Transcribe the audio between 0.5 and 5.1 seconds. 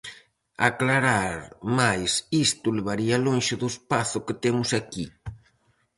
Aclarar máis isto levaría lonxe do espazo que temos aquí.